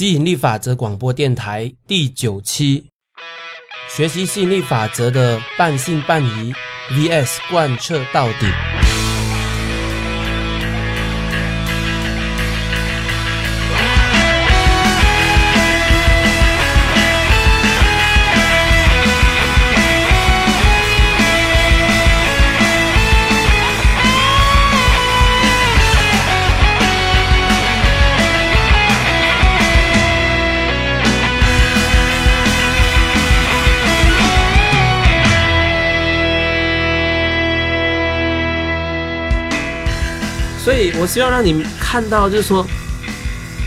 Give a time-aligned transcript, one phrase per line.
[0.00, 2.86] 吸引力法则广播电台第九期，
[3.94, 6.54] 学习吸引力法则的半信半疑
[6.90, 8.79] vs 贯彻到底。
[40.62, 42.66] 所以我希望让你看到，就是说，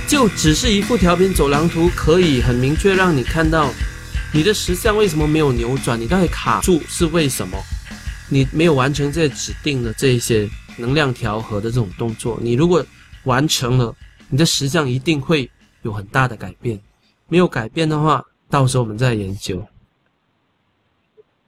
[0.08, 3.72] 就只是一幅调频走廊图，可以很明确让你看到
[4.32, 7.58] 你的实相为什么没有扭转，你到底卡住是为什么？
[8.30, 10.48] 你没有完成这指定的这一些
[10.78, 12.40] 能量调和的这种动作。
[12.42, 12.86] 你如果
[13.24, 13.96] 完成了，
[14.30, 15.50] 你的实相一定会
[15.82, 16.80] 有很大的改变。
[17.28, 19.66] 没有改变的话，到时候我们再研究。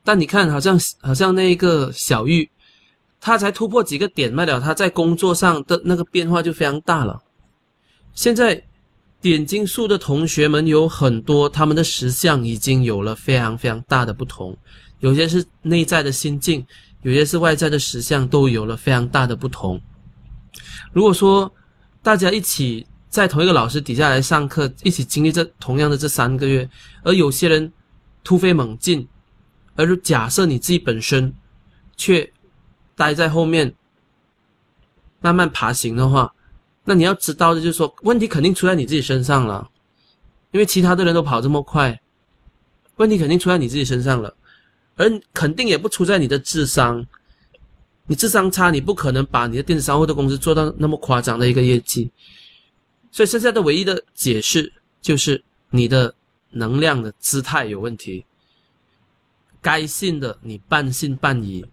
[0.04, 2.50] 但你看，好像好像那一个小玉。
[3.26, 7.20] 他才突破几个点卖了，他在工作上的那个变化就非常大了。
[8.14, 8.64] 现在
[9.20, 14.56] 点金术的同学们有很多，他们的实相已经有了非常非常大的不同，
[15.00, 16.64] 有些是内在的心境，
[17.02, 19.81] 有些是外在的实相，都有了非常大的不同。
[20.94, 21.52] 如果说
[22.03, 26.70] 大家一起在同一个老师底下来上课，一起经历这同样的这三个月，
[27.02, 27.73] 而有些人
[28.23, 29.08] 突飞猛进，
[29.76, 31.34] 而假设你自己本身
[31.98, 32.31] 却。
[32.96, 33.76] 待在后面，
[35.20, 36.34] 慢慢爬行的话，
[36.86, 39.70] 那你要知道的就是说，问题肯定出在你自己身上了，
[40.52, 42.00] 因为其他的人都跑这么快，
[42.96, 44.34] 问题肯定出在你自己身上了，
[44.96, 47.06] 而肯定也不出在你的智商，
[48.08, 52.09] 你智商差，你不可能把你的电子商务的公司做到那么夸张的一个业绩，
[53.12, 54.72] 所以剩下的唯一的解释
[55.02, 56.16] 就是你的
[56.52, 58.26] 能量的姿态有问题，
[59.62, 61.66] 该信的你半信半疑。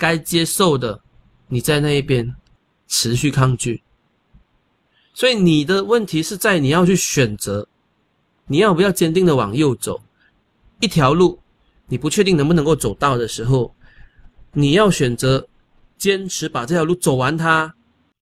[0.00, 1.02] 该接受的，
[1.48, 2.34] 你在那一边
[2.88, 3.82] 持续抗拒，
[5.12, 7.68] 所以你的问题是在你要去选择，
[8.46, 10.00] 你要不要坚定的往右走？
[10.80, 11.38] 一条路
[11.86, 13.74] 你不确定能不能够走到的时候，
[14.54, 15.46] 你要选择
[15.98, 17.74] 坚持把这条路走完它，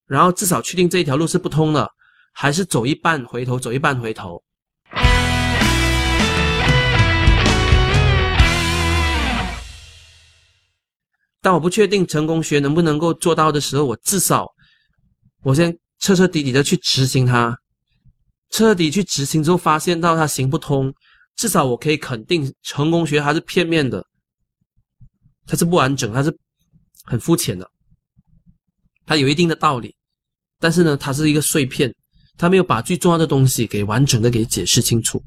[0.09, 1.89] 然后至少确定这一条路是不通的，
[2.33, 4.43] 还是走一半回头，走一半回头？
[11.41, 14.47] 当我不确定成功学能不能够做到的时候，我至少
[15.43, 17.57] 我先彻彻底底的去执行它，
[18.51, 20.93] 彻底去执行之后，发现到它行不通，
[21.37, 24.05] 至少我可以肯定成功学它是片面的，
[25.47, 26.37] 它是不完整，它是
[27.05, 27.71] 很肤浅的，
[29.07, 29.95] 它有一定的道理，
[30.59, 31.95] 但是呢，它是一个碎片，
[32.37, 35.23] 它没有把最重要的东西给完整的给解释清楚。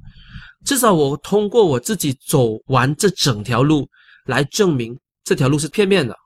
[0.66, 3.88] 至少我通过我自己走完这整条路
[4.26, 4.94] 来证明。
[5.24, 6.18] 这条路是片面的。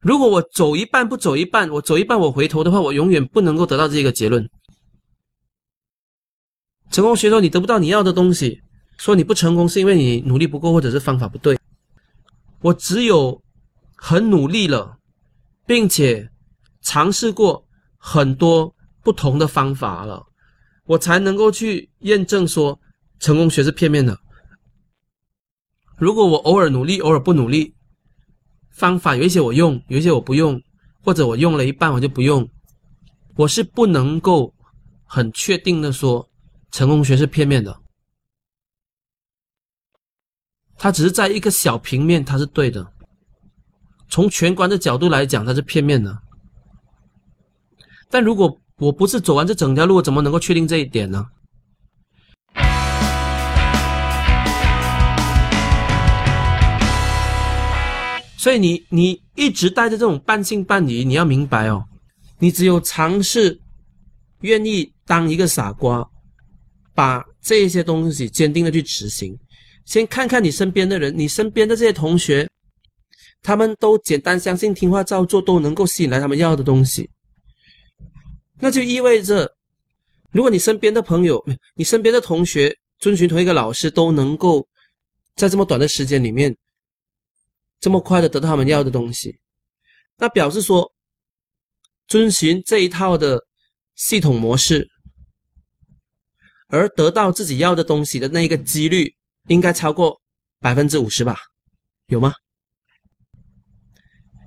[0.00, 4.48] 如果我走一半不走一半，我走一半我回头的话，我永远不能够得到这个结论。
[6.90, 8.62] 成功学说你得不到你要的东西，
[8.96, 11.58] 说你不成功是因为你努力不够或者是方法不对。
[12.60, 13.42] 我只有
[13.96, 14.96] 很努力了，
[15.66, 16.30] 并且
[16.80, 20.24] 尝试过很多不同的方法了，
[20.86, 22.80] 我才能够去验证说
[23.18, 24.16] 成功学是片面的。
[25.96, 27.74] 如果我偶尔努力，偶尔不努力。
[28.78, 30.62] 方法有一些我用，有一些我不用，
[31.04, 32.48] 或者我用了一半我就不用。
[33.34, 34.54] 我是不能够
[35.04, 36.28] 很确定的说
[36.70, 37.76] 成功学是片面的，
[40.76, 42.92] 它只是在一个小平面，它是对的。
[44.08, 46.16] 从全观的角度来讲，它是片面的。
[48.08, 51.26] 但如果我不是走完这整条路，我怎么能够确定这一点呢？
[58.48, 61.84] 所以你你一直带着这种半信半疑，你要明白哦，
[62.38, 63.60] 你只有尝试，
[64.40, 66.02] 愿意当一个傻瓜，
[66.94, 69.38] 把这些东西坚定的去执行，
[69.84, 72.48] 先看看你身边的人，你身边的这些同学，
[73.42, 77.10] 他们都简单相信、听话照做，都能够吸引来他们要的东西，
[78.58, 79.46] 那就意味着，
[80.30, 81.44] 如果你身边的朋友、
[81.74, 84.66] 你身边的同学遵循同一个老师，都能够
[85.36, 86.56] 在这么短的时间里面。
[87.80, 89.38] 这么快的得到他们要的东西，
[90.16, 90.92] 那表示说，
[92.06, 93.44] 遵循这一套的
[93.94, 94.88] 系统模式，
[96.68, 99.14] 而得到自己要的东西的那一个几率，
[99.46, 100.20] 应该超过
[100.60, 101.36] 百分之五十吧？
[102.06, 102.32] 有吗？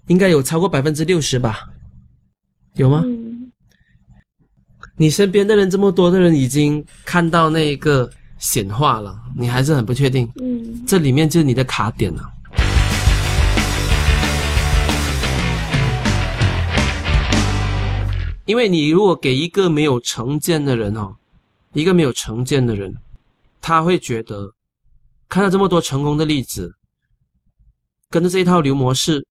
[0.08, 1.70] 应该有超过百分之六十吧？
[2.74, 3.04] 有吗？
[4.98, 10.30] 你身边的人这么多的人已经看到那一个显化了，你还是很不确定。
[10.42, 12.22] 嗯这里面就是你的卡点了。
[18.46, 21.16] 因为你如果给一个没有成见的人哦，
[21.74, 22.94] 一个没有成见的人，
[23.62, 24.54] 他会觉得
[25.30, 26.74] 看到这么多成功的例子，
[28.10, 29.26] 跟着这一套流模式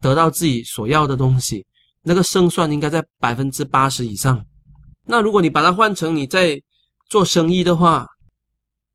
[0.00, 1.64] 得到自己所要的东西，
[2.02, 4.44] 那个胜算应该在百分之八十以上。
[5.04, 6.60] 那如果你把它换成你在
[7.08, 8.06] 做生意的话，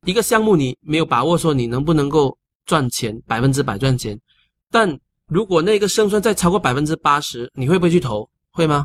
[0.04, 2.36] 一个项目你没有把握说你能不能够
[2.66, 4.18] 赚钱，百分之百赚钱，
[4.70, 8.28] 但如果那个胜算再超过百分之八十，你会不会去投？
[8.50, 8.84] 会吗？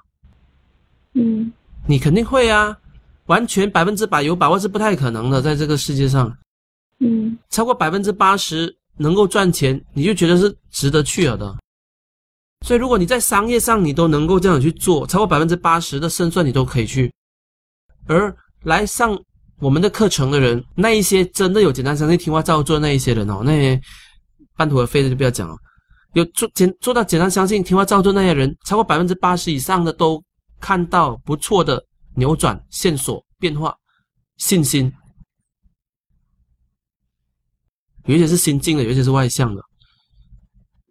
[1.14, 1.52] 嗯
[1.88, 2.78] 你肯定会啊，
[3.26, 6.36] 完全百分之百有把握是不太可能的，在这个世界上，
[7.00, 11.56] 嗯超过百分之八十能够赚钱，你就觉得是值得去了的。
[12.66, 17.12] 所以，如果你在商业上你都能够这样去做，超过百分之八十的胜算你都可以去，
[18.08, 18.34] 而
[18.64, 19.20] 来上
[19.60, 23.82] 我们的课程的人，那一些真的有简单相信、听话照做那一些人哦，那些
[24.56, 25.56] 半途而废的就不要讲了。
[26.14, 30.24] 有做简做到简单相信、听话照做那些人，超过百分之八十以上的都
[30.64, 33.76] 看到不错的扭转、线索、变化、
[34.38, 34.90] 信心。
[38.06, 39.62] 有些是心境的，有些是外向的。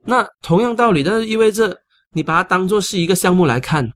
[0.04, 1.80] 那同样道理，但是意味着
[2.10, 3.90] 你把它当做是一个项目来看，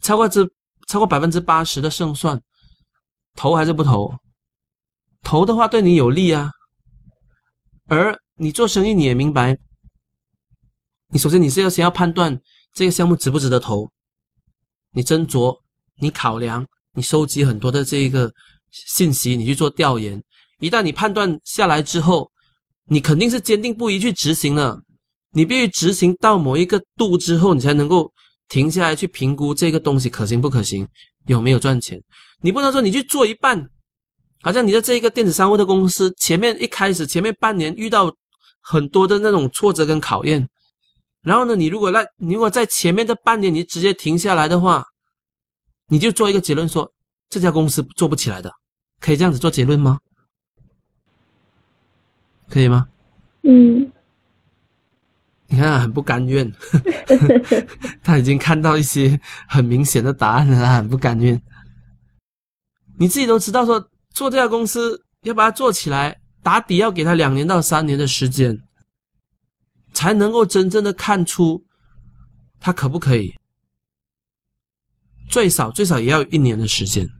[0.00, 0.50] 超过之
[0.86, 2.40] 超过百分之八十的胜算，
[3.34, 4.14] 投还是不投？
[5.20, 6.50] 投的话对你有利啊。
[7.88, 9.58] 而你做生意，你也明白，
[11.08, 12.40] 你首先你是要先要判断
[12.72, 13.90] 这个项目值不值得投，
[14.92, 15.56] 你斟酌，
[16.00, 18.32] 你考量，你收集很多的这个
[18.70, 20.22] 信息，你去做调研。
[20.60, 22.30] 一旦你判断下来之后，
[22.86, 24.80] 你肯定是坚定不移去执行了。
[25.32, 28.10] 你必须执行到某一个度之后，你才能够
[28.48, 30.88] 停下来去评估这个东西可行不可行，
[31.26, 32.02] 有没有赚钱。
[32.40, 33.68] 你不能说你去做一半，
[34.40, 38.12] 好像你的这一个电子商务的公司前面一开始前面半年遇到
[38.62, 40.48] 很多的那种挫折跟考验，
[41.22, 44.84] 然后呢，你如果在你如果在前面这半年你直接停下来的话，
[45.88, 46.90] 你就做一个结论说
[47.28, 48.52] 这家公司做不起来的，
[49.00, 49.98] 可以这样子做结论吗？
[52.48, 52.88] 可以吗？
[53.42, 53.92] 嗯
[55.50, 56.50] 你看，很不甘愿，
[58.04, 59.18] 他已经看到一些
[59.48, 61.40] 很明显的答案了，他很不甘愿。
[62.98, 63.80] 你自己都知道说，
[64.10, 68.60] 做这家公司要把它做起来，打底要给他两年到三年的时间，
[69.98, 71.64] 才能够真正的看出
[72.60, 73.34] 他可不可以。
[75.28, 77.10] 最少最少也要一年的时间，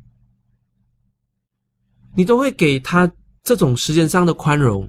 [2.14, 3.10] 你都会给他
[3.42, 4.88] 这种时间上的宽容。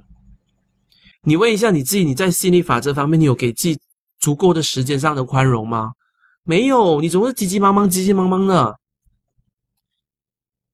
[1.22, 3.76] 你问一下你自己，你在心理法则方面，你有给自己
[4.20, 5.90] 足够的时间上的宽容吗？
[6.44, 8.78] 没有，你总是急急忙忙、急急忙忙的。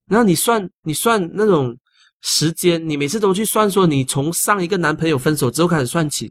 [0.04, 1.78] 然后你算，你算那种
[2.20, 6.30] 时间，你每次都去算，说你从上一个男朋友分手之后开始算起，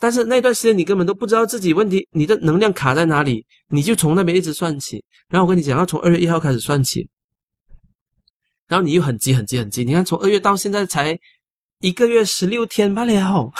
[0.00, 5.04] 但是那段时间你根本都不知道自己问题，你的能量卡在哪里，你就从那边一直算起。
[5.28, 7.08] 然后我跟你讲，要从二月一号开始算起，
[8.66, 9.84] 然后你又很急、很急、很急。
[9.84, 11.16] 你看，从二月到现在才。
[11.82, 13.50] 一个月十六天罢了，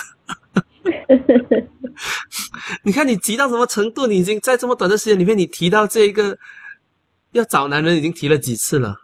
[2.85, 4.07] 你看你急到什么程度？
[4.07, 6.37] 你已经在这么短的时间里面，你提到这一个
[7.33, 8.95] 要找男人已经提了几次了，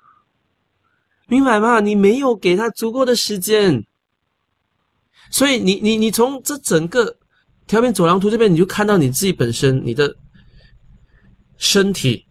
[1.29, 1.81] 明白吗？
[1.81, 3.87] 你没有给他足够的时间，
[5.31, 7.16] 所以你你你从这整个
[7.66, 10.14] 调频走廊图这边，你就看到你自己本身你的
[11.56, 12.25] 身体，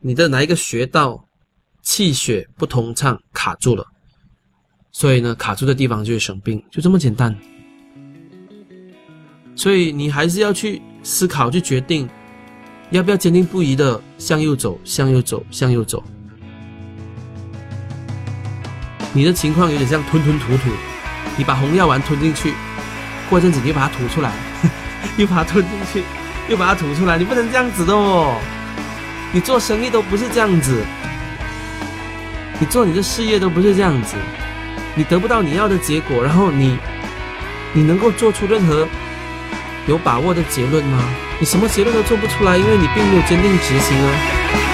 [0.00, 1.22] 你的哪一个穴道
[1.82, 3.84] 气血不通畅卡住了。
[4.90, 7.36] 所以呢，卡住的地方就会生病，就这么简单。
[9.54, 12.08] 所以你还是要去思考，去决定
[12.90, 16.02] 要不要坚定不移的向右走，向右走，向右走。
[19.12, 20.70] 你的情况有点像吞吞吐吐，
[21.36, 22.54] 你把红药丸吞进去，
[23.28, 24.30] 过阵子你又把它吐出来，
[25.16, 26.04] 又把它吞进去，
[26.48, 28.36] 又把它吐出来，你不能这样子的哦。
[29.32, 30.84] 你做生意都不是这样子，
[32.58, 34.16] 你做你的事业都不是这样子。
[34.94, 36.78] 你得不到你要的结果，然后你，
[37.72, 38.86] 你能够做出任何
[39.88, 41.02] 有把握的结论吗？
[41.40, 44.73] 你什么结论都做不出来，因为你并没有坚定执行啊。